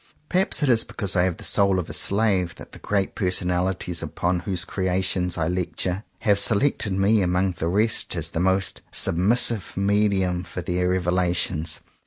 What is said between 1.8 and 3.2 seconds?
a slave that the great